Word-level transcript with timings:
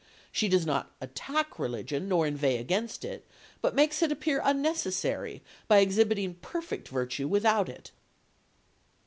She 0.31 0.49
does 0.49 0.65
not 0.65 0.89
attack 0.99 1.59
religion 1.59 2.09
nor 2.09 2.25
inveigh 2.25 2.57
against 2.57 3.05
it, 3.05 3.23
but 3.61 3.75
makes 3.75 4.01
it 4.01 4.11
appear 4.11 4.41
unnecessary 4.43 5.43
by 5.67 5.77
exhibiting 5.77 6.37
perfect 6.41 6.87
virtue 6.87 7.27
without 7.27 7.69
it." 7.69 7.91